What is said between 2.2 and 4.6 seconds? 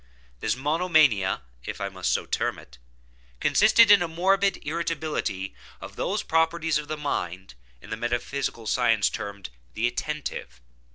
term it, consisted in a morbid